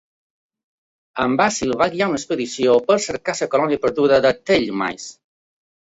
[1.25, 5.13] En Basil va guiar una expedició per buscar la colònia perduda de Tellmice.